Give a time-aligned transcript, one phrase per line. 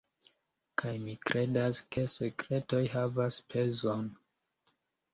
[0.81, 4.13] Kaj mi kredas ke sekretoj havas pezon.